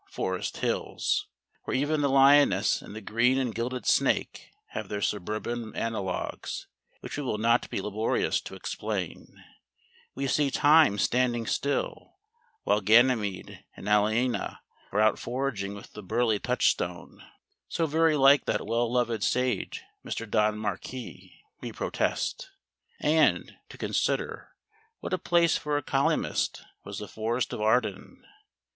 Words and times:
Forest 0.09 0.57
Hills), 0.57 1.27
where 1.65 1.77
even 1.77 2.01
the 2.01 2.09
lioness 2.09 2.81
and 2.81 2.95
the 2.95 3.01
green 3.01 3.37
and 3.37 3.53
gilded 3.53 3.85
snake 3.85 4.49
have 4.69 4.89
their 4.89 4.99
suburban 4.99 5.75
analogues, 5.75 6.65
which 7.01 7.17
we 7.17 7.23
will 7.23 7.37
not 7.37 7.69
be 7.69 7.81
laborious 7.81 8.41
to 8.41 8.55
explain 8.55 9.43
we 10.15 10.25
see 10.25 10.49
Time 10.49 10.97
standing 10.97 11.45
still 11.45 12.17
while 12.63 12.81
Ganymede 12.81 13.63
and 13.77 13.87
Aliena 13.87 14.61
are 14.91 14.99
out 14.99 15.19
foraging 15.19 15.75
with 15.75 15.93
the 15.93 16.01
burly 16.01 16.39
Touchstone 16.39 17.21
(so 17.69 17.85
very 17.85 18.17
like 18.17 18.45
that 18.45 18.65
well 18.65 18.91
loved 18.91 19.21
sage 19.23 19.83
Mr. 20.03 20.27
Don 20.27 20.57
Marquis, 20.57 21.43
we 21.61 21.71
protest!). 21.71 22.49
And, 22.99 23.55
to 23.69 23.77
consider, 23.77 24.55
what 24.99 25.13
a 25.13 25.19
place 25.19 25.57
for 25.59 25.77
a 25.77 25.83
colyumist 25.83 26.63
was 26.83 26.97
the 26.97 27.07
Forest 27.07 27.53
of 27.53 27.61
Arden. 27.61 28.25